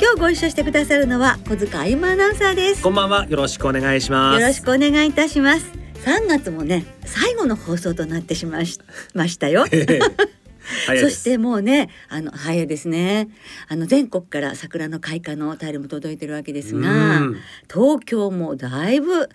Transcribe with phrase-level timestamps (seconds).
[0.00, 2.82] 今日ご一緒してくださるのは小塚あゆまアナウンサーです。
[2.82, 3.26] こんばんは。
[3.26, 4.40] よろしくお願いします。
[4.40, 5.66] よろしくお願いいたします。
[6.06, 8.66] 3月もね最後の放送となってしまい
[9.12, 9.66] ましたよ。
[10.98, 13.28] そしてもうねあの早いですね。
[13.68, 17.36] あの全国から桜の開花の便りも届いてるわけですがうん。
[17.70, 19.28] 東京もだいぶ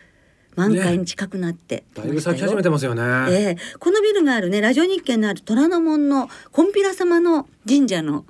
[0.55, 3.04] 満開に近くなってきだいぶ咲き始めてますよね。
[3.30, 3.58] ええ。
[3.77, 8.26] このビルがあるねラジオ日経のある虎ノ門のコンピラ様の神社の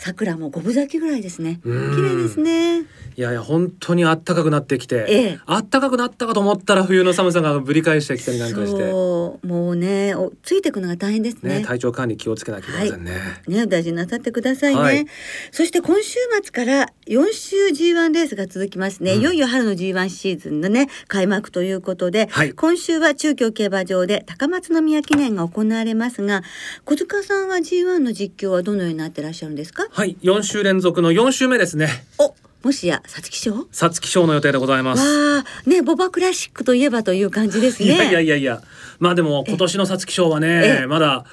[0.00, 1.60] 桜も五分咲きぐらいですね。
[1.62, 1.94] うん。
[1.94, 2.80] 綺麗ですね。
[2.80, 2.84] い
[3.16, 5.40] やいや本当に暖かくなってきて、ええ。
[5.46, 9.46] 暖かくなったかと思ったら冬の寒さがぶり返してきたりなんかして、そう。
[9.46, 11.58] もうねおついていくのが大変ですね。
[11.58, 13.12] ね体調管理気をつけなきゃいけませんね。
[13.46, 14.80] ね、お大事になさってくださいね。
[14.80, 15.04] はい。
[15.52, 19.14] そして今週末から4週 G1 レースが続きますね。
[19.14, 26.42] うんいよいよ春の G1 シーズンのね、開幕ということで、はい今週は中京競馬場で高松宮記念が行われますが、
[26.84, 29.88] 小塚さんは G1 の実況はどのようになってらっしゃるんですか？
[29.90, 31.88] はい、4週連続の4週目ですね。
[32.18, 33.54] お、もしや、皐月賞？
[33.54, 35.02] わ皐月賞の予定でございます。
[35.02, 37.86] あ、ね、ボバクラシックといえばという感じですね。
[37.86, 38.62] いやいやいやいや、
[39.00, 41.24] まあでも今年の皐月賞はええね、まだ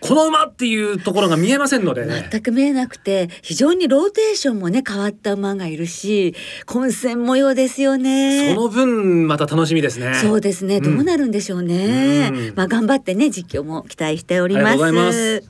[0.00, 2.28] この馬っていうところが見えませんのでね。
[2.30, 6.34] 全く見えなくて非常にローテーションもね変わった馬がいるし
[6.66, 8.54] 混戦模様ですよね。
[8.54, 10.14] その分また楽しみですね。
[10.14, 12.30] そうですね、どうなるんでしょうね。
[12.32, 14.72] うんまあ頑張ってね実況も期待しておりま
[15.12, 15.49] す。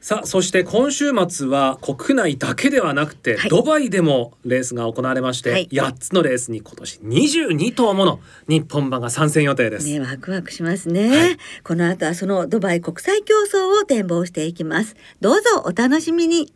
[0.00, 9.86] さあそして今週末は国内だけではなくて、はいドバイでもレースが行われまして、はい8つのレースに今年22頭もの日本馬が参戦予定です。
[9.86, 14.96] ねワクワクしますね、はいこの後はそのドバイ国際競争を展望していきます。
[15.20, 16.52] どうぞお楽しみに。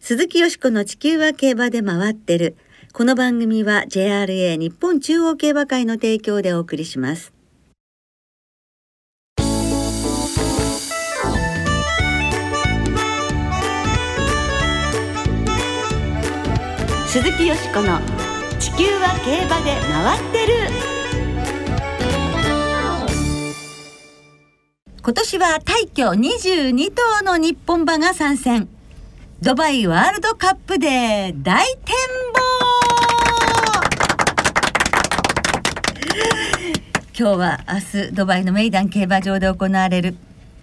[0.00, 2.56] 鈴木よしこの地球は競馬で回ってる。
[2.92, 7.32] この番組は JRA 日本中央競馬会の提供でお送りします。
[17.12, 17.98] 鈴木よしこの
[18.60, 20.54] 地球は競馬で回ってる。
[25.02, 28.68] 今年は大挙22頭の日本馬が参戦。
[29.42, 31.96] ドバイワールドカップで大展
[32.32, 32.40] 望。
[37.18, 40.14] 今日は明日ドバイのメイダン競馬場で行われる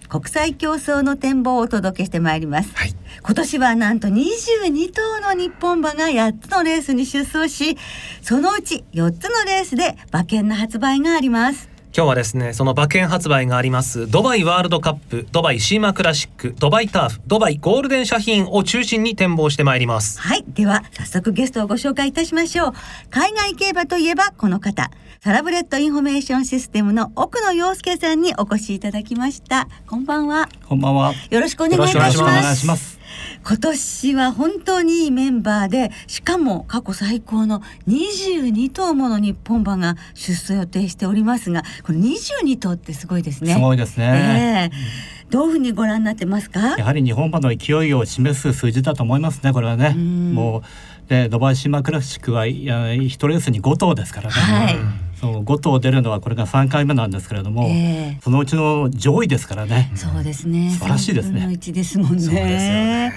[0.08, 2.94] 国際競争の展望をお届けしてまいります、はい。
[3.22, 7.76] 今年はなんと22頭の日本馬が8つのレースに出走し
[8.22, 20.20] そのうち4つのレースで馬券の発売があります今日はですねその馬券発売がありますドバイワールドカップドバイシーマクラシックドバイターフドバイゴールデンシャヒーンを中心に展望してまいります。
[20.20, 20.44] はい。
[20.46, 22.72] では、早速ゲストをご紹介いたしましょう。
[23.10, 24.92] 海外競馬といえばこの方。
[25.24, 29.66] サラブレッドインフォメーションシステムの奥野陽介さんにお越しいただきました。
[29.88, 30.48] こんばんは。
[30.68, 31.14] こんばんは。
[31.30, 32.30] よろしくお願いいたしよろしくおま。
[32.30, 32.97] 願いします
[33.46, 43.54] 今年は本当にいいメンバーで、しかも過去最高の22頭もの日本馬が出走予定しておりますが、この22頭ってすごいですね。
[43.54, 44.70] すごいですね。
[44.72, 46.76] ええどういうふうにご覧になってますか？
[46.78, 49.52] やはり日本馬の勢いを示す数字だと思いますね。
[49.52, 49.92] これはね。
[49.94, 50.62] うんもう
[51.08, 54.32] でドバイシーマクラシックはいや一レースに5頭ですからね。
[54.32, 54.76] はい
[55.20, 59.90] そう5頭出るのはこれが3回目なんですけれども、ええそのうちの上位ですからね。
[59.94, 60.70] そうですね。
[60.70, 63.12] 素晴らしいですね3分の1ですもんね。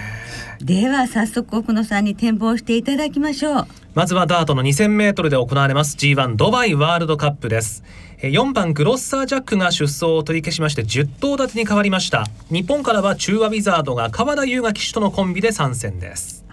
[0.61, 3.67] では早速奥野さんに展望していただきましょう。
[3.93, 7.83] まずはダートの2000メートルで行われます G1 ドバイワールドカップです。
[8.19, 12.25] えー4番グロッサージャックが出走を取り消しまして10頭立てに変わりました。
[12.51, 16.45] 日本からは中和ウィザードが川田優雅騎手とのコンビで参戦です。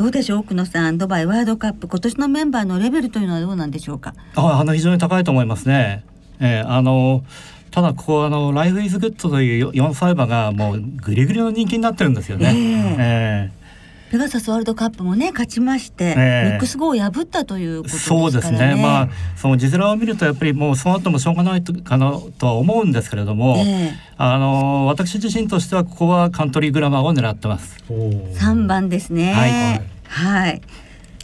[0.00, 0.38] どうでしょう？
[0.38, 4.14] 奥野さんドバイワールドカップ今年のメンバーのレベルというのはどうなんでしょうか？
[4.34, 6.04] ああの非常に高いと思いますね。
[6.40, 7.22] えーあの
[7.70, 12.52] ただここあのライフイズグッドという4歳馬がもうグリグリの人気になってるんですよね。
[12.98, 13.59] ええ
[14.10, 18.30] ペガサスワールドカップもね勝ちまして、ええミックスゴーを破ったということですからね。
[18.30, 18.82] そうですね。
[18.82, 27.76] まあその字面を見るとやっぱりもうその後もしょうがないとかなとは思うんですけれども、えあの私自身としてはここはカントリーグラマーを狙ってます。
[27.88, 29.32] え三番ですね。
[29.32, 30.60] はいはい。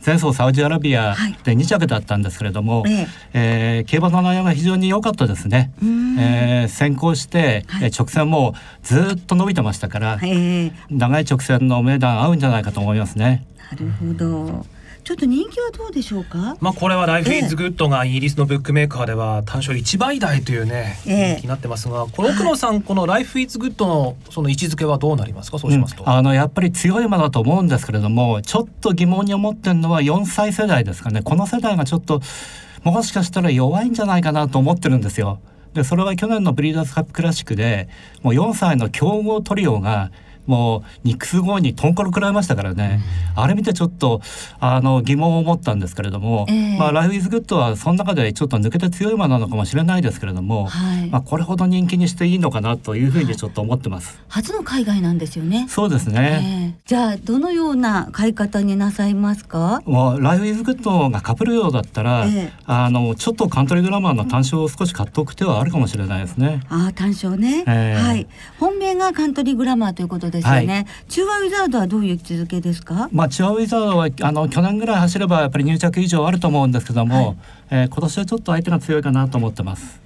[0.06, 5.72] 前走サウジアラビアはいで2着だったんですけれども、えええー競馬の内容が非常に良かったですね。
[5.82, 8.54] えー先行して、はいえー直線も
[8.84, 13.44] ずっと伸びてましたから、ええ長い直線のメイダン合うんじゃないかと思いますね。
[13.72, 14.64] なるほど。
[15.06, 16.56] ちょっと人気はどうでしょうか？
[16.60, 25.60] まあこれはライフイズグッドがイギリスのブックメーカーでは単勝1倍台というね、え気になってますが、この奥野さん、このライフイズグッドのその位置づけはどうなりますか？
[25.60, 26.02] そうしますと。
[26.02, 32.20] うんあのやっぱり強い馬だと思うんですけれどもちょっと疑問に思ってるのは4歳世代ですかねこの世代がちょっと
[32.82, 35.38] もしかしたら弱いんじゃないかなと思ってるんですよ。
[35.74, 37.88] でそれは去年のブリーダーズカップクラシックで
[38.22, 40.10] もう4歳の強豪トリオが
[40.46, 43.00] もうニックス号にトンコロ食らいましたからね、
[43.34, 44.20] あれ見てちょっと
[44.60, 46.78] あの疑問を持ったんですけれども、ええ。
[46.78, 51.10] まあ、ライフ・イズ・グッドはその中でちょっと抜けて強い馬なのかもしれないですけれども、はい。
[51.10, 54.20] まあ、これほど人気にしていいのかなというふうにちょっと思ってます。
[54.28, 55.66] 初の海外なんですよね。
[55.68, 56.80] そうですね、ええ。
[56.86, 59.82] じゃあどのような買い方になさいますか？
[59.84, 62.52] もうライフ・イズ・グッドがかぶるようだったら、ええ。
[62.66, 66.60] あのちょっとカントリーグラマーの単勝を少し買っておく手はあるかもしれないですね。
[66.68, 68.02] ああ単勝ね、ええ。
[68.02, 68.26] はい。
[68.58, 73.08] 本命がカントリーグラマーということですよね、中和ウィザードはどういう位置づけですか？
[73.12, 77.36] まあ、チュアウィザードはあの去年ぐらい走ればやっぱり入着以上あると思うんですけども、はい。
[77.70, 80.00] えー今年はちょっと相手が強いかなと思ってます。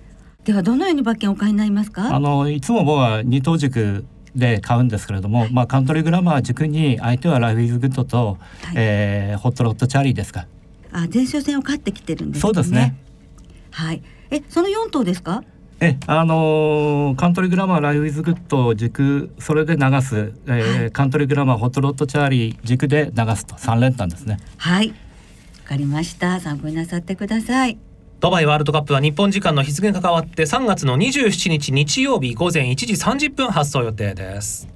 [0.44, 2.14] ではどのように馬券をお買いになりますか？
[2.14, 4.04] あのいつも僕は二等軸
[4.34, 8.74] で買うんですけれども、まあ、カントリーグラマー軸に相手はライフ・イズ・グッドと、はい。
[8.76, 10.46] えーホットロット・チャーリーですか。
[10.92, 12.40] あ前哨戦を勝ってきてるんですね。
[12.40, 12.96] そうですね。
[13.70, 14.02] はい。
[14.30, 15.42] えその四頭ですか？
[15.80, 20.90] えあのーカントリーグラマーライフ・イズ・グッド軸それで流す、えーはい。
[20.92, 24.38] カントリーグラマーホットロット・チャーリー軸で流すと3連単ですね。
[24.58, 24.88] はい。
[24.88, 24.94] わ
[25.64, 26.38] かりました。
[26.40, 27.78] 参考になさってください。
[28.20, 34.68] ドバイワールドカップは日本時間の日付が変わって3月の27日日曜日午前1時30分発走予定です。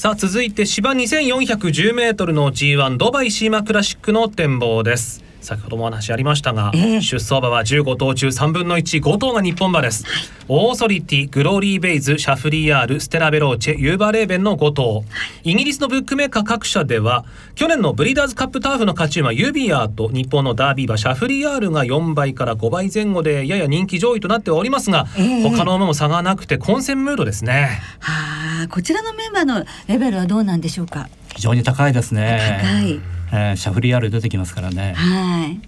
[0.00, 7.00] さあ続いて芝2410メートルの G1 ドバイシーマクラシックの展望です先ほどもお話ありましたが、ええ。
[7.00, 10.04] 出走馬は15頭中3分の15頭が日本馬です、
[10.48, 15.04] オーソリティグローリーベイズシャフリヤールステラヴェローチェユーバーレーベンの5頭。
[15.42, 25.42] イギリスのブックメーカー各社では去年のブリーダーズカップターフの勝ち馬ユビアーと日本のダービー馬シャフリヤールが4倍から5倍前後でやや人気上位となっておりますが、ええ。
[25.42, 27.80] 他の馬も差がなくて混戦ムードですね。
[28.00, 31.08] はあこちらのメンバーのレベルはどうなんでしょうか？
[31.34, 32.60] 非常に高いですね。
[32.60, 33.00] 高い
[33.32, 34.94] えーシャフリヤール出てきますからね。
[34.96, 35.60] はい。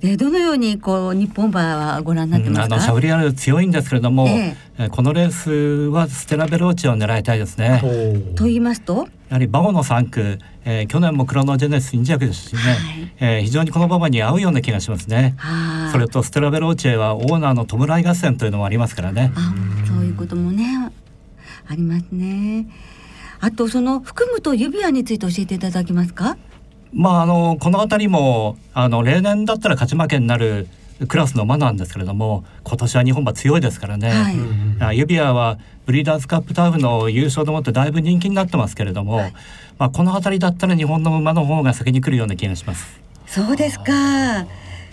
[0.00, 4.84] でどのようにこう日本馬はご覧になってうんあますか、のシャフリヤール強いんですけれども、ええ。
[4.84, 5.50] ーこのレース
[5.90, 7.82] はステラベローチェを狙いたいですね。
[8.34, 9.08] と言いますと？
[9.28, 12.76] やはりバゴの3区、えー去年もクロノジェネシス2着ですしね、はい。
[13.20, 15.34] えー非常にこの馬場に合うような気がしますね。
[15.36, 19.32] はあそれとステラベローチェはオーナーの弔い合戦というのもありますからね。
[19.34, 19.52] あ
[19.86, 20.90] そういうこともね
[21.68, 22.68] ありますね。
[23.40, 26.38] あとその含むと指輪について教えていただけますか？
[26.92, 30.66] まああのこの辺りもあの例年だったら勝ち負けになる
[31.08, 34.10] クラスの馬なんですけれども今年は日本馬強いですからね。
[34.10, 34.36] はい
[34.80, 39.32] あ指輪はブリーダーズカップターフの優勝でもってだいぶ人気になってますけれども、はい
[39.78, 43.00] まあこの辺りだったら日本の馬の方が先に来るような気がします。
[43.26, 44.46] そうですか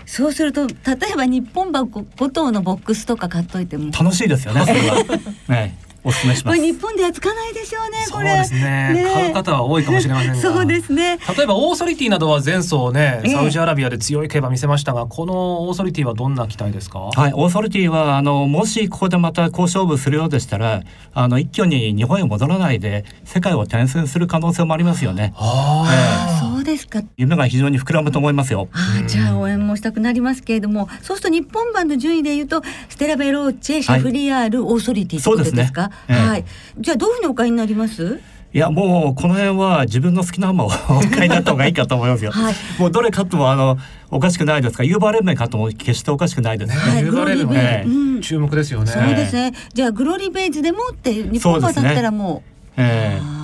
[0.05, 0.73] そうすると例
[1.13, 4.65] えば日本馬5頭のボックスとか買っといても楽しいですよね。
[4.65, 5.03] それは、
[5.49, 5.77] ね、
[6.07, 6.57] お勧めします。
[6.57, 9.11] これ日本ではつかないでしょうねそうこれですね。
[9.13, 10.35] 買う方は多いかもしれませんが。
[10.35, 11.19] そうですね。
[11.37, 13.29] 例えばオーソリティなどは前走ね、ええ。
[13.29, 20.81] サウジアラビアで強い競馬見せましたがこのオーソリティはどんな期待ですか、はい、オーソリティはあのもしここでまた好勝負するようでしたら
[21.13, 25.33] あの一挙に日本へ戻らないで世界を転戦する可能性もありますよね。
[25.35, 25.85] あ
[26.29, 27.01] あそうですか。
[27.17, 28.67] 夢が非常に膨らむと思いますよ。
[28.71, 35.83] あーじゃあ応援もしたくなりますけれどもそうすると日本版の順位で言うとステラベローチェシャフリヤール、オーソリティってことですか？
[35.83, 36.27] そうですねええ。
[36.29, 36.45] はい。
[36.79, 38.19] じゃあどういうふうにお買いになります？
[38.53, 42.31] いやもうこの辺は自分の好きな馬をお買いになった方がいいかと思いますよ。
[42.35, 42.55] はい。
[42.79, 43.77] もうどれ勝ってもあの
[44.09, 44.83] おかしくないですか？
[44.83, 46.75] らユーバー連盟勝っても決しておかしくないですね。
[46.77, 47.01] はい。
[47.01, 48.21] ユーバーリーベイねうん。
[48.21, 48.91] 注目ですよね。
[48.91, 49.53] そうですね。
[49.73, 52.51] じゃあグローリーベイズでもって日本版だったらもう。
[52.77, 53.36] ええあー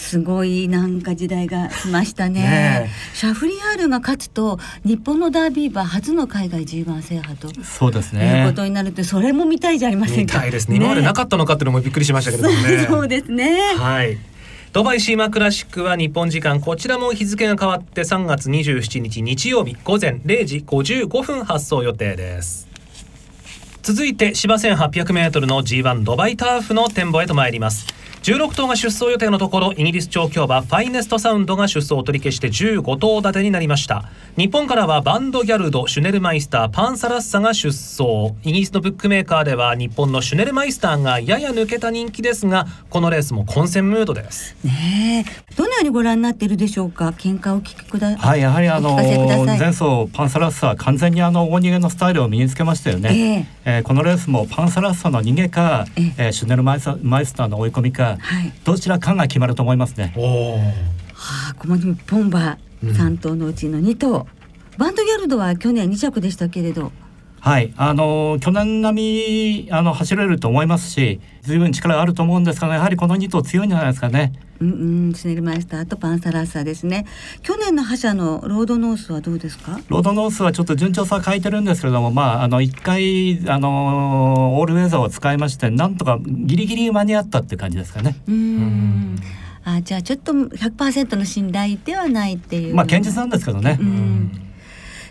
[0.00, 8.56] すごいなんか時代が来ましたねシャフリヤールが勝つと日本のダービー馬初の海外 G1 制覇とそうですいうねこ。
[8.56, 10.34] とになるってそれも見たいじゃありませんか？
[10.38, 10.76] みたいですね。
[10.76, 12.86] 今までなかったのかっていうのもびっくりしましたけれどもね。
[12.88, 14.18] そうですねはい。
[14.72, 22.68] ドバイシーマクラシックは日本時間こちらも日付が変わって3月27日日曜日午前0時55分発送予定です。
[23.82, 27.86] 続いて芝 1800m の G1 ドバイターフの展望へと参ります
[28.22, 34.10] 16頭が出走予定のところイギリス調教馬ファイネストサウンドが出走を取り消して15頭立てになりました。
[34.36, 38.34] 日本からはバンドギャルドシュネルマイスターパンサラッサが出走。
[38.42, 44.54] イギリスのブックメーカーでは日本のシュネルマイスターがやや抜けた人気ですがこのレースも混戦ムードです。
[44.64, 45.54] ねえ。
[45.56, 47.08] どのようにご覧になっているでしょうか？
[47.10, 53.46] 喧嘩をお聞きくだはい、やはりあの前走パンサラッサは完全にあの大逃げのスタイルを身につけましたよね。
[53.46, 56.14] えーこのレースもパンサラッサの逃げか、ええ。
[56.18, 58.52] えーシュネルマイサマイスターの追い込みか、はい。
[58.64, 60.12] どちらかが決まると思いますね。
[60.16, 60.72] は
[61.50, 64.26] あこの日本馬うん3頭のうちの2頭。
[64.78, 66.92] バンドギャルドは去年2着でしたけれど
[67.40, 74.32] はい、あの去年並みあの走れると思いますし、随分力があると思うんですが、やはりこの2頭強いんじゃないですかね。
[74.60, 77.06] うんうんスネルマイスターとパンサラッサですね。
[77.42, 79.80] 去年の覇者のロードノースはどうですか？
[79.88, 88.16] ロードノースはちょっと順調さ書いてるんですけれども、まああの一回あのオールウェザーを使いまして、なんとかギリギリ間に合ったって感じですかね。
[88.28, 89.14] うーうん。
[89.14, 89.16] ん
[89.64, 92.74] あじゃあちょっと100%の信頼ではないっていう。
[92.74, 93.78] まあ堅実なんですけどね。
[93.80, 93.82] う。
[93.82, 94.49] ん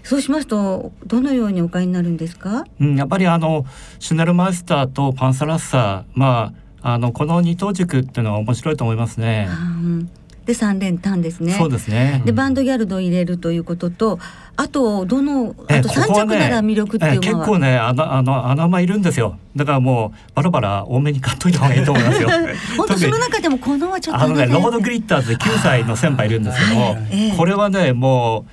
[0.10, 2.66] そうしますとどのようにお買いになるんですか？
[2.80, 3.68] うん、やっぱりあの
[4.00, 6.52] シュネルマイスターとパンサラッサー、ま
[6.82, 9.48] ああのこの二頭軸っていうのは面白いと思いますね。
[9.48, 9.54] あ。
[9.54, 10.10] うん。
[10.48, 11.54] で3連単ですね。
[11.54, 12.24] そうですね。
[12.26, 14.18] でバンドギャルドを入れるということと
[14.56, 19.38] あとどのあえと3着なら魅力っていえうのは、結構ねあのあの穴馬いるんですよ。
[19.56, 22.30] だからもうバラバラ多めに買っといた方がいいと思いますよ。
[22.78, 28.46] 本当その中でもこのはちょっとあのねロードグリッターズで9歳の先輩いるんですけども、ええこれはねもう、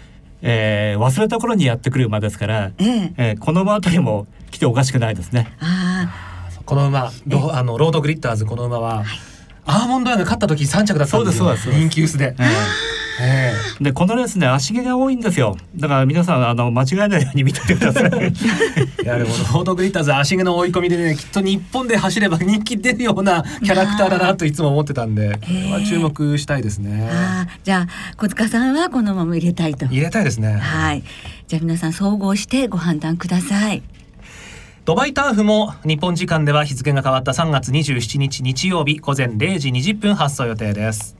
[0.42, 3.14] えー忘れた頃にやってくる馬ですから、ええ。
[3.16, 5.52] えーこの馬あたりも来ておかしくないですね。
[5.60, 6.08] あ
[6.64, 9.04] この馬ロあのロードグリッターズこの馬は、
[9.64, 11.44] アーモンドアイが勝った時3着だったんですよ。
[11.44, 12.44] そうですそうです人気薄で、え
[13.20, 15.56] えーでこのレースね足毛が多いんですよ。
[15.76, 18.10] だから皆さんあの間違えないように見ててください。
[18.14, 18.32] え
[19.02, 27.08] いやでもロードグリッターズ足毛の追い込みでねきっと日本で走れば人気出るようなキャラクターだなといつも思ってたんでこれは注目したいですね。
[27.10, 29.86] ああじゃあ小塚さんはこのまま入れたいと。
[29.86, 30.54] 入れたいですね。
[30.54, 31.02] はい。
[31.46, 33.82] じゃあ皆さん総合してご判断ください。
[34.86, 41.15] ドバイターフも日本時間では日付が変わった3月27日日曜日午前0時20分発送予定です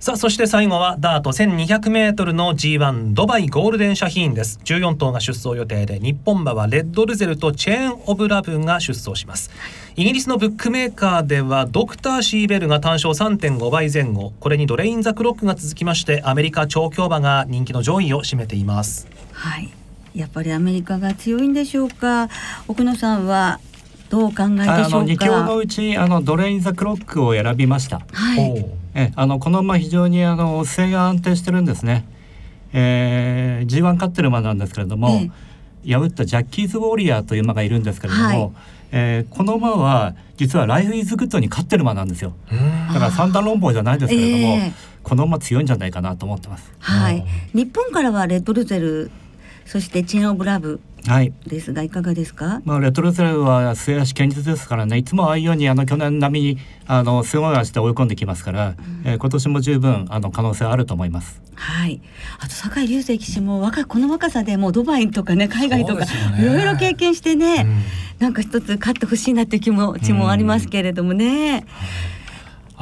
[0.00, 4.58] さあそして最後はダート 1200m の G1 ドバイゴールデンシャヒーンです。
[4.64, 9.50] 14頭が出走予定で日本馬はレッドルゼルとチェーンオブラブが出走します。
[9.96, 19.06] イギリスのブックメーカーではドクターシーベルが単勝3.5倍前後これにドレインザクロックが続きましてアメリカ調教馬が人気の上位を占めています。
[19.32, 19.70] はい。
[20.14, 22.30] やっぱりアメリカが強いんでしょうか？
[22.68, 23.60] 奥野さんは
[24.08, 28.00] どうお考えでしあのょう2強のかうちあのドレイン・ザ・クロックを選びました。
[28.10, 32.06] はいえあのこの馬非常にあの姿勢が安定してるんですね、
[32.72, 35.20] えー、G1 勝ってる馬なんですけれども、
[35.86, 38.52] 破ったジャッキーズ・ウォリアーという馬がいるんですけれども、はい。
[38.92, 42.34] えーこの馬は実はライフ・イズ・グッドに勝ってる馬なんですよ。
[42.50, 42.58] うん。
[42.92, 44.72] だから三段論法じゃないですけれども、ええ。
[45.02, 46.72] この馬強いんじゃないかなと思ってます。
[46.78, 47.24] はい。
[47.54, 49.10] 日本からはレッドルゼル
[49.66, 50.68] そしてチェーンオブラブ。
[50.68, 50.80] はい
[51.46, 52.60] ですがいかがですか？
[52.64, 54.98] まあ、レトロゼルは末足堅実ですからね。
[54.98, 61.40] いつもああいうようにあの去年並みにあのすごい足で追い込んできますから、えー今年も十分あの可能性あると思います。
[61.54, 62.00] はい。
[62.38, 67.82] あと酒井隆成騎手も若いこの若さでもうドバイとかね海外とかいろいろ経験してね、うん。
[68.18, 71.64] なんか一つ勝ってほしいなっていう気持ちもありますけれどもね。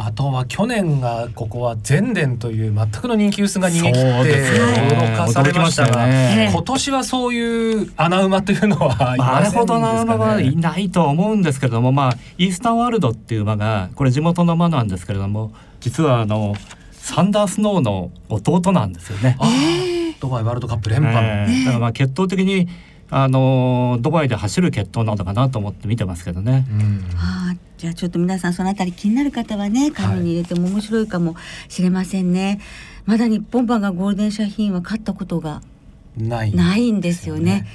[0.01, 6.51] あとは去年がここは全電という全くの人気薄が逃げ切って驚かされました驚きましたがよね。
[6.53, 16.55] 今年はそういう穴馬というのはいまあ、れほどの馬はいないと思うんですけれども、まあ、イースタンワールドっていう馬がこれ地元の馬なんですけれども実はあの
[16.93, 19.37] サンダースノーの弟なんですよね。
[19.41, 19.49] あ
[20.21, 21.65] ドバイワールドカップ連覇の、えー。
[21.65, 22.69] だからまあ血統的に
[23.11, 26.67] あのドバイで走る血統なのかなと思って見てますけどね。
[26.71, 27.05] うん。
[27.17, 31.37] はあ、じゃあちょっと皆さんそのあたり気になる方はね紙に入れても面白いかも
[31.69, 32.61] しれませんね。
[33.07, 35.63] まだ日本馬がゴールデンシャヒは勝ったことが
[36.17, 37.43] ないんですよね。
[37.43, 37.67] ね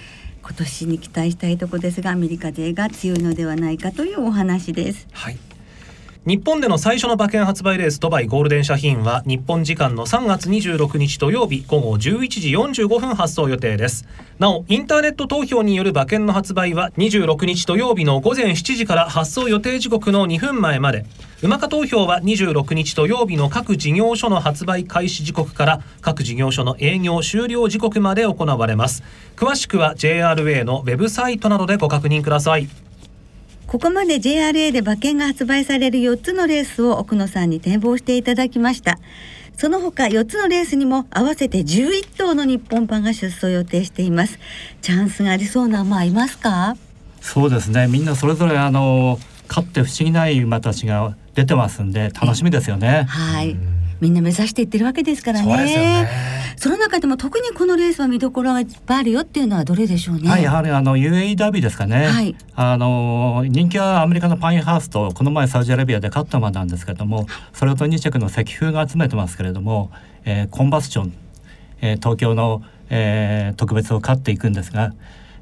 [0.43, 5.07] 今年に期待したいところですがアメリカ勢が強いのではないかというお話です。
[5.13, 5.38] はい
[6.25, 11.99] 日本での最初の馬券発売レースドバイゴールデンシャヒーンは日本時間の3月26日土曜日午後11
[12.29, 14.07] 時45分発送予定です。
[14.39, 21.05] なおインターネット投票による馬券の発売は26日土曜日の午前7時から発送予定時刻の2分前まで。
[21.41, 29.03] 馬化投票は26日土曜日の各事業所の発売開始時刻から各事業所の営業終了時刻まで行われます。
[29.35, 32.69] 詳しくは JRA のウェブサイトなどでご確認ください。
[33.73, 38.99] ここまで JRA で馬券が発売される4つのレースを奥野さんに展望していただきました。
[39.57, 44.37] その他4つのレースにも合わせて11頭の日本馬が出走予定しています。
[44.83, 46.77] チャンスがありそうな馬いますか？
[47.19, 53.07] そうですねみんなそれぞれあの勝って不思議ない馬たちが出てますんで楽しみですよね。
[53.09, 53.57] はい。
[54.03, 55.55] みんな目指していってるわけですからね。
[55.65, 56.10] ね
[56.57, 60.29] その中でも特にこのレースは見どころがいっぱいあるよっていうのはどれでしょうね。
[60.29, 62.07] はい、やはりあの UAE ダービーですかね。
[62.07, 69.89] はいあの人気はアメリカのパインハースとこの前サウジアラビアで勝った馬なんですけれども、それと2着の石風が集めてますけれども、
[70.25, 71.13] えーコンバスチョン、
[71.79, 74.93] えー東京の、えー特別を勝っていくんですが、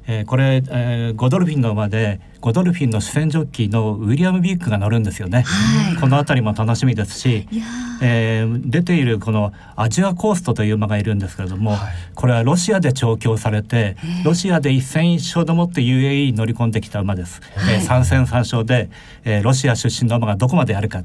[0.06, 7.46] えー、これ、えー、ゴドルフィンの馬でゴドルフィンの主戦ジョッキーのウィリアム・ビッグが乗るんですよね、はい、この辺りも楽しみですし、
[8.02, 18.90] えー、出ているこのアジアコーストという馬がいるんですけれども、はい、これはロシアで調教されてロシアで一戦一勝でもって UAE に乗り込んできた馬です、はい、えー、3戦3勝で、
[19.24, 21.04] えー、ロシア出身の馬がどこまでやるか。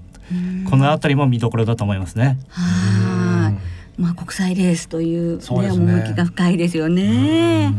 [0.70, 2.38] この辺りも見どころだと思いますね。
[2.50, 3.54] は
[3.98, 7.74] い、まあ国際レースという、ね、趣が深いですよね。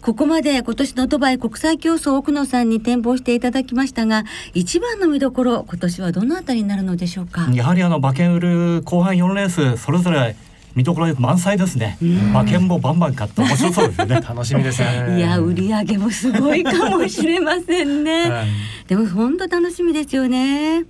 [0.00, 4.24] ここまで今年のドバイ国際競争奥野さんに展望していただきましたが
[4.54, 7.48] 一番の見どころ今年はどのあたりになるのでしょうか？
[7.52, 10.36] やはりあの馬券売る後半4レースそれぞれ
[10.74, 11.98] 見どころ満載ですね。
[12.00, 14.20] 馬券もバンバン買って面白そうですね。
[14.22, 15.16] 楽しみですね。
[15.18, 18.30] いや売り上げもすごいかもしれませんね。
[18.30, 18.46] はい、
[18.86, 20.84] でも本当楽しみですよね。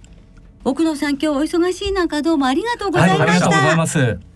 [0.65, 3.25] 奥野さん今日お忙しい中どうもありがとうございました。
[3.25, 4.28] はい、ありがとうございます。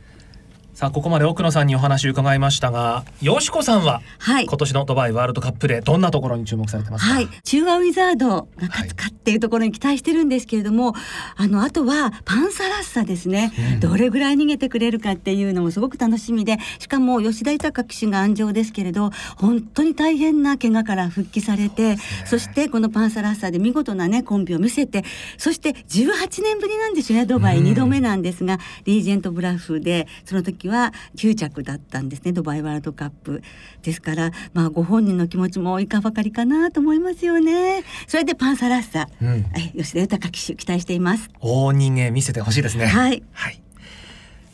[0.74, 7.12] さあここまで奥野さんにお話伺いましたが、よしこさんは、はい、今年のドバイワールドカップでどんなところに注目されてますか？
[7.12, 11.02] はい、中和ウィザードが勝つかっていうところに期待してるんですけれども、はい、
[11.36, 25.04] あのあとはパンサラッサですね、うん、どれぐらい逃げてくれるかっていうのもすごく楽しみで、しかも吉田豊騎手が安城ですけれど、本当に大変な怪我から復帰されて、そ、ね,、してこのパンサラッサで見事なねコンビを見せて、
[25.36, 27.62] そして18年ぶりなんですよねドバイ。
[27.62, 30.71] 2度目なんですが、うん、リージェントブラフでその時は
[31.16, 33.42] 9着だったんですねドバイワールドカップ。
[33.82, 37.84] ですからまあご本人の気持ちもいかばかりかなと思いますよね。
[38.06, 39.44] それでパンサラッサ、うん、
[39.76, 41.28] 吉田豊騎手期待しています。
[41.40, 42.86] 大人間見せてほしいですね。
[42.86, 43.62] はい、はい。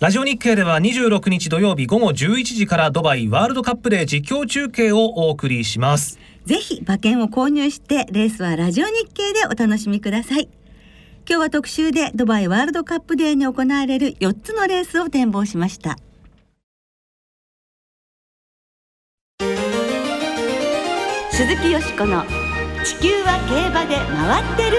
[0.01, 6.21] ラジオ日経では26日土曜日午後11時からドバイワールドカップで実況中継をお送りします。
[6.45, 10.49] ぜひ馬券を購入してレースはラジオ日経でお楽しみください。
[11.29, 15.99] 今日は特集でドバイワールドカップデーに行われる4つのレースを展望しました。
[21.39, 22.25] 鈴木よしこの
[22.83, 24.79] 地球は競馬で回ってる。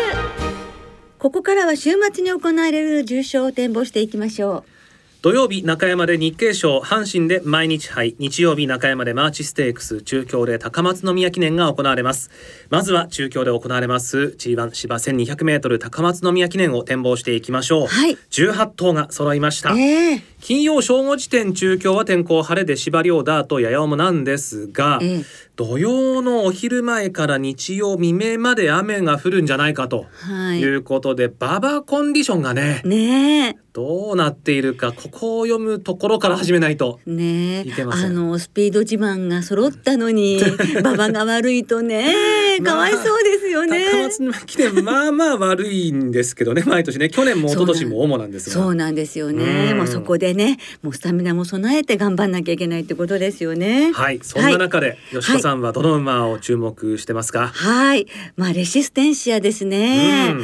[1.17, 4.78] ここからは週末に行われる重賞を展望していきましょう。
[5.21, 12.32] 土曜日中山で日経賞阪神で毎日杯日曜日中山でマーチステークス中京で高松宮記念が行われます。
[12.69, 30.05] まずは中京で行われます G1 芝 1200m 高松宮記念を展望していきましょう、はい、18頭が揃いました、えー、金曜正午時点中京は天候晴れで芝涼ダートやや重なんですが、えー、土曜のお昼前から日曜未明まで雨が降るんじゃないかと
[30.53, 30.63] い。
[30.63, 37.63] うことで、はい、ババコンディションがねねどうなっているかここを読むところから始めないとね
[37.93, 40.41] あのスピード自慢が揃ったのに
[40.81, 42.13] 馬場が悪いとね
[42.61, 47.09] かわいそうですよね、まあ、高松の記念まあまあ悪いんですけどね毎年ね。
[47.09, 49.73] 去年も一昨年も主なんですそうなんですよね。
[49.73, 53.93] もうそこでねもうスタミナも備えて頑張んなきゃいけないってことですよね。
[53.93, 57.47] はいそんな中で、はい、吉子さんはどの馬を注目してますか？
[57.47, 58.07] はい。
[58.35, 60.35] まあレシステンシアですね、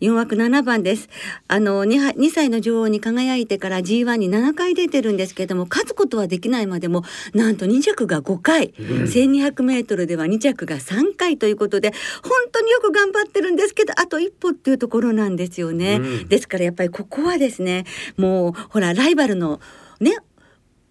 [0.00, 1.08] 4枠7番です。
[1.48, 7.02] あの 2, 2歳の女王に輝いてから G1 に7回出てるんですけれども勝つことはできないまでも
[7.34, 17.84] なんと2着が5回、うん、1200メートルでは2着が3回ということで本当によく頑張ってるんですけどあと一歩っていうところなんですよね、うん、ですからやっぱりここはですね
[18.16, 19.60] もうほらライバルの
[20.00, 20.16] ね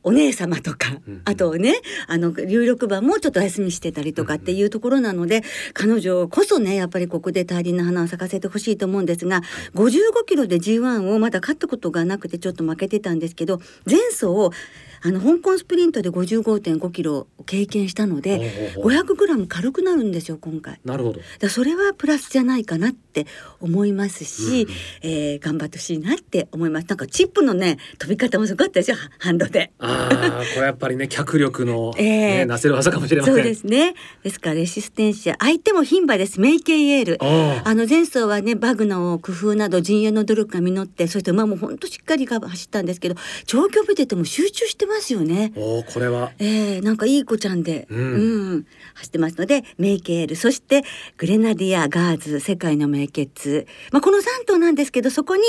[0.07, 0.87] お姉様とか、
[1.25, 1.75] あとね
[2.07, 5.43] あの有力馬もちょっとお休みしてたりとかっていうところなので、
[5.73, 9.41] 彼女こそねやっぱりここで大輪の花を咲かせてほしいと思うんですが
[9.75, 14.51] 55キロで G1 をまだ勝ったことがなくてちょっと負けてたんですけど前走を
[15.01, 20.79] あの香港スプリントで55.5キロ経験したので500グラム軽くなるんですよ今回。
[20.83, 21.21] なるほど。
[21.39, 23.25] だそれはプラスじゃないかなって
[23.59, 26.87] 思いますし、うん、えー、頑張ってほしいなって思います。
[26.87, 29.71] なんかチップのね飛び方もすごかったですよハンドで。
[29.79, 33.35] ああこれやっぱりね脚力の、ね、 えー、なせる技かもしれません。
[33.35, 33.95] そうですね。
[34.23, 37.17] ですからレシステンシア相手も牝馬ですメイケイエール。
[37.21, 45.53] あの前走はねバグの工夫など陣営の努力が実ってそして馬も本当しっかり走ったんですけど長距離出ても集中してますよね。
[45.55, 46.31] おこれは。
[46.39, 50.35] えー、なんかいい子ちゃんで、うん、うん、走ってますのでメイケール。
[50.35, 50.83] そして
[51.17, 55.43] グレナディアガーズ世界の名傑、まあこの3頭なんですけどそこに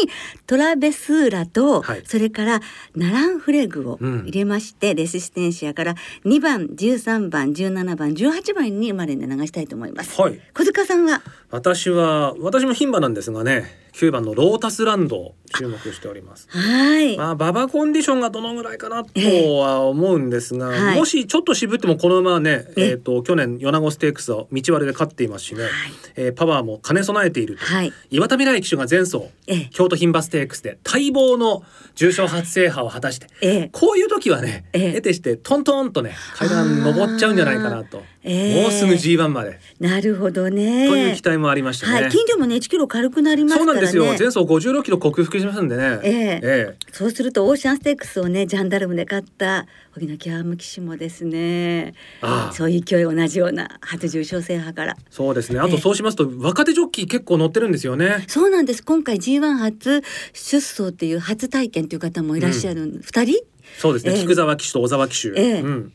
[0.46, 2.60] トラベスーラと、はい、それから
[2.94, 10.20] ナランフレグを入れまして、うん、レシステンシアから2番13番17番18番に生まれで流したいと思います。
[10.20, 11.22] はい、小塚さんは？
[11.50, 16.46] 私は私も牝馬なんですがね9番のロータスランドを注目しております。
[16.50, 17.16] はい。
[17.16, 19.10] まあ馬場コンディションがどのぐらいかなと
[19.56, 25.70] は思うんですが、はいもしちょっと渋ってもこの馬はね、えええっ、と去年米子ステークスを道割れで勝っていますしね、はい。
[26.14, 27.64] えーパワーも兼ね備えていると。
[27.64, 27.92] はい。
[28.10, 29.16] 岩田未来騎手が前走
[29.48, 29.68] ええ。
[29.72, 31.64] 京都牝馬ステークスで待望の
[31.96, 33.68] 重賞初制覇を果たしてええ。
[33.72, 38.62] こういう時はね、ええ得てしてトントンとね階段登っちゃうんじゃないかなと、ええ。
[38.62, 40.88] もうすぐ G1 まで、なるほどね。
[40.88, 42.02] という期待もありましたね。
[42.02, 42.10] はい。
[42.10, 43.86] 筋量もね1キロ軽くなりますそうからね。
[43.86, 44.04] なんですよ。
[44.04, 46.00] 前走56キロ克服しますんでね。
[46.02, 46.12] ええ。
[46.12, 46.76] ええ。
[46.92, 51.94] そうするとオーシャンステークスをねジャンダルムで勝った荻野極無騎手もですね。
[52.20, 52.52] ああ。
[52.52, 54.96] そういう勢い同じような初重賞制覇から。
[55.10, 55.60] そうですね。
[55.60, 58.24] あとええそうしますと若手ジョッキー結構乗ってるんですよね。
[58.26, 58.82] そうなんです。
[58.82, 60.02] 今回 G1 初
[60.32, 63.44] 出走っていう初体験という方もいらっしゃる、二人？
[63.78, 64.20] そうですね、ええ。
[64.22, 65.60] 菊沢騎手と小沢騎手、ええ。
[65.60, 65.92] うん、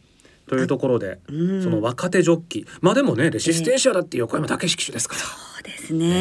[0.47, 1.63] というところで、うん。
[1.63, 2.59] その若手ジョッキ。
[2.59, 5.21] ーまあでもねレシステンシアだって横山武史騎手ですから。
[5.21, 5.27] そ
[5.59, 6.07] うですね。
[6.07, 6.13] ね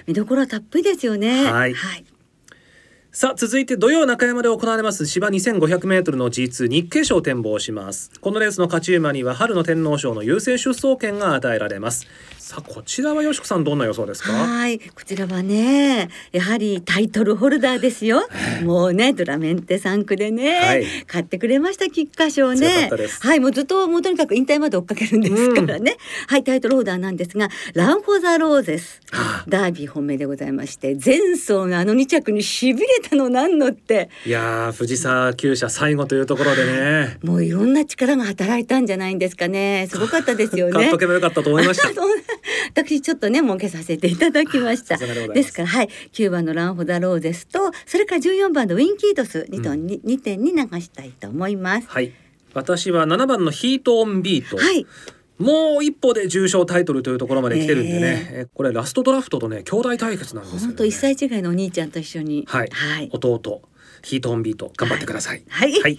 [0.00, 0.04] え。
[0.06, 1.44] 見どころはたっぷりですよね。
[1.44, 1.74] はい。
[1.74, 2.04] はい、
[3.10, 8.12] さあ続いて土曜中山で行われます芝 2500m の G2 日経賞を展望します。
[8.20, 12.06] このレースの勝ち馬には春の天皇賞の優先出走権が与えられます
[12.48, 14.32] さあこちらはよしこさんどんな予想ですか？
[14.32, 18.26] はい、こちらはね、やはりタイトルホルダーですよ。
[18.64, 22.88] もうね、ドラメンテ3区でね、はい買ってくれました、菊花賞ね。
[23.20, 25.98] はい、もうずっともうとにかく引退まで追っかけるんですからね。
[26.26, 29.02] はい、タイトルホルダーなんですが、ランフォザローゼス。
[29.46, 39.86] ダービー本命でございまして、前走のあの2着にしびれたのなんのって、いやー藤沢厩舎最後というところでねもういろんな力が働いたんじゃないんですかね。
[39.90, 40.72] すごかったですよね。
[40.72, 42.08] 買っとけばよかったと思いました そう
[42.74, 44.96] 私ちょっとね儲けさせていただきました。
[44.96, 45.52] です。
[45.52, 45.88] からはい。
[46.12, 51.88] 9番のランホダローゼスとそれから14番のウィンキードス2点に,、2点に流したいと思います。
[51.88, 52.12] はい。
[52.54, 54.86] 私は7番のヒートオンビート、はい。
[55.38, 58.46] もう一歩で重賞タイトルというところまで来てるんでね、ええ。
[58.52, 62.44] これラストドラフトとね兄弟対決なんです本当一歳違いのお兄ちゃんと一緒に。
[62.48, 63.62] はい、はい、弟
[64.02, 65.42] ヒートオンビート頑張ってください。
[65.48, 65.98] はい。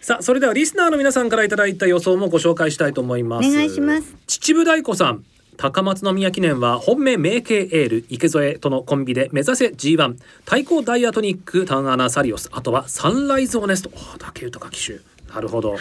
[0.00, 3.48] さあそれではリスナーの皆さんからいただいた予想もご紹介したいと思います。
[3.48, 4.14] お願いします。
[4.26, 5.24] 秩父太鼓さん
[5.56, 12.50] 高松宮記念は本命名系エール池添とのコンビで目指せ G1 対抗ダイアトニックタンアナサリオス。
[12.52, 13.90] あとはサンライズオネスト。
[14.18, 15.00] 竹豊騎手。
[15.32, 15.76] なるほど、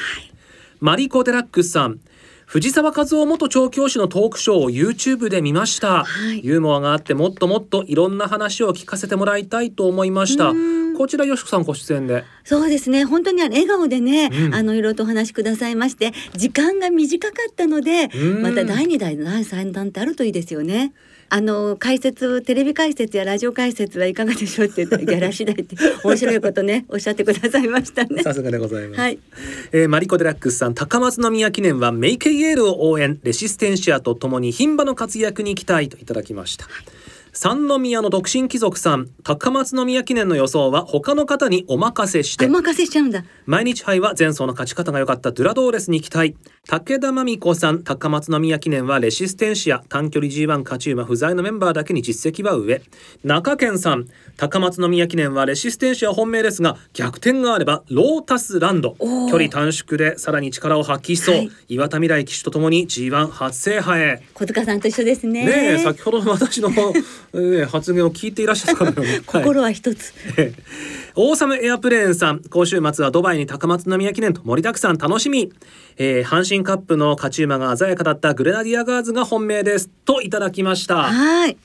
[0.80, 2.00] マリコ・デラックスさん
[2.54, 6.46] 藤沢和夫元調教師のトークショーを YouTube で見ました、はい。
[6.46, 10.50] ユーモアがあってもっともっといろんな話を聞かせてもらいたいと思いました。
[10.50, 10.96] うん。
[10.96, 12.24] こちらよしこさんご出演で。
[12.44, 13.06] そうですね。
[13.06, 14.54] 本当に笑顔でね、うん。
[14.54, 18.44] あのいろいろとお話しくださいまして時間が短かったのでうん。
[18.44, 20.94] また第2弾第3弾ってあるといいですよね。
[21.30, 28.22] あの解説テレビ解説やラジオ解説はいかがでしょうって言ったらギャラ次第って 面白いことねおっしゃってくださいましたね。
[28.24, 29.20] さすがでございます、はい。
[29.72, 36.68] えーマリコ・デラックスさん高松宮記念はメイケイエールを応援レシステンシアとともに牝馬の活躍に期待といただきました、
[37.34, 42.46] 三宮の独身貴族さん高松宮記念の予想は他の方にお任せして。
[42.46, 43.24] お任せしちゃうんだ。
[43.46, 46.36] 毎日杯は前走の勝ち方が良かったドゥラドーレスに期待
[46.70, 52.82] 武田真美子さん高松宮記念はレシステンシア短距離 G1 勝ち馬不在のメンバーだけに実績は上。
[53.26, 58.96] 中堅さん高松宮記念はレシステンシア本命ですが逆転があればロータスランド。
[58.98, 61.52] 距離短縮でさらに力を発揮しそう、はい。
[61.68, 64.24] 岩田未来騎手とともに G1 初制覇へ。
[64.34, 65.46] 小塚さんと一緒ですね。
[65.46, 66.70] ねえ先ほどの私の、
[67.36, 70.14] えー発言を聞いていらっしゃったから、ね、はい心は一つ。
[71.16, 74.98] オーサムエアプレーンさん今週末はドバイに高松宮記念と盛りだくさん。
[74.98, 75.52] 楽しみ、
[75.98, 81.58] えー阪神カップの勝ち馬が鮮やかだったグレナディアガーズが本命ですといただきましたはい。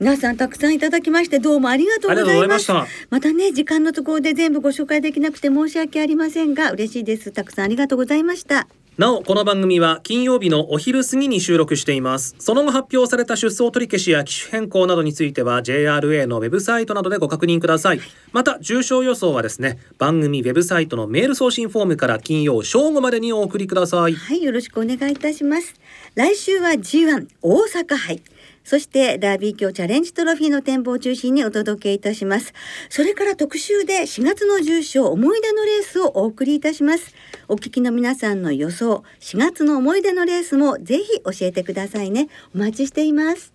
[0.00, 2.72] 皆さんたくさんいただきましてどうもありがとうございます。
[3.10, 7.30] またね時間の都合で全部ご紹介できなくて申し訳ありませんが嬉しいです。
[7.30, 8.66] たくさんありがとうございました。
[8.98, 18.00] なおこの番組は金曜日のお昼過ぎに収録していますその後発表された出走取り消しや機種変更などについては JRA のウェブサイトなどでご確認ください
[18.32, 25.74] また重症予想はですね番組ウェブサイトのメール送信フォームから金曜正午までにお送りくださいはい、よろしくお願いいたします。
[26.14, 28.22] 来週は G1 大阪杯。
[28.64, 32.52] そしてダービー卿チャレンジトロフィーの展望を中心にお届けいたします。
[32.88, 37.14] それから特集で4月の重賞思い出のレースをお送りいたします。
[37.48, 42.28] お聞きの皆さんの予想、4月の思い出のレースもぜひ教えてくださいね。
[42.54, 43.52] お待ちしています。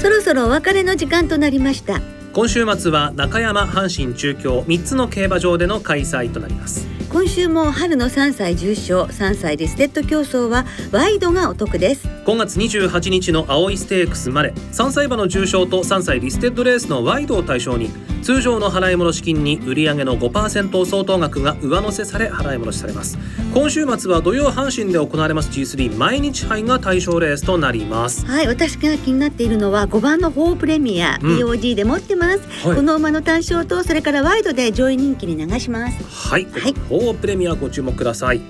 [0.00, 2.23] そろそろお別れの時間となりました。
[2.34, 6.88] 今週末は中山阪神中京3つの競馬場での開催となります。
[7.14, 12.08] 今週も春の3歳重賞3歳リステッド競争はワイドがお得です。
[12.08, 17.90] 5月28日の青いステークスまで3歳馬の重賞と3歳リステッドレースのワイドを対象に
[18.22, 23.16] 通常の払い戻し金に売上の5%相当額が上乗せされ払い戻しされます。
[23.52, 28.26] 今週末は土曜阪神で行われます G3 毎日杯が対象レースとなります。
[28.26, 31.38] はい私が気になっているのは5番のホープレミア、うん。
[31.38, 32.76] POG で持ってます、はい。
[32.76, 36.28] この馬の単勝とそれからワイドで上位人気に流します。
[36.30, 36.74] はい、はい。
[36.88, 38.40] ホープレミアご注目ください。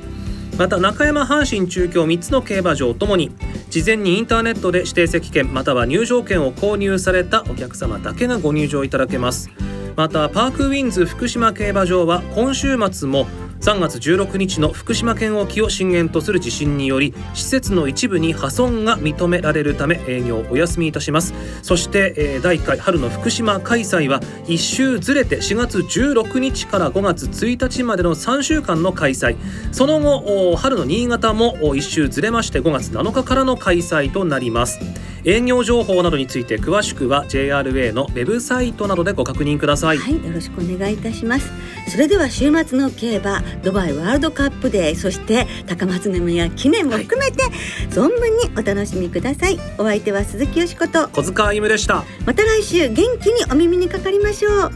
[0.58, 3.32] また中山阪神中京3つの競馬場ともに
[3.70, 9.50] 事前にインターネットで指定席券または入場券を購入されたお客様だけがご入場いただけます。
[9.96, 13.26] またパークウィンズ福島競馬場は今週末も
[13.60, 21.32] 3月16日の福島県沖を震源とする地震により施設の一部に破損が認められるため営業をお休みいたします。
[21.62, 29.36] そして、第1回春の福島開催は1週ずれて4月16日から5月1日までの3週間の開催。
[29.72, 34.78] その後春の新潟も1週ずれまして5月7日からの開催となります。
[35.26, 41.50] 営業情報などについて詳しくは JRA のウェブサイトなどでご確認くださいはい、よろしくお願いいたします。
[41.88, 47.44] それでは週末の競馬ドバイワールドカップデーそして高松宮記念も含めて、
[47.90, 49.58] 存分にお楽しみください。
[49.78, 51.08] お相手は鈴木よしこと。
[51.08, 54.70] 小塚歩夢でしたまた来週元気にお耳にかかりましょう。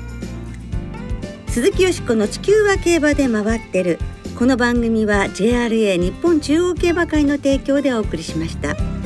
[1.48, 3.98] 鈴木よしこの地球は競馬で回ってる。
[4.38, 8.97] この番組は JRA 日本中央競馬会の提供でお送りしました。